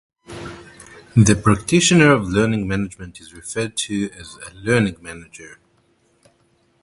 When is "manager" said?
4.99-5.59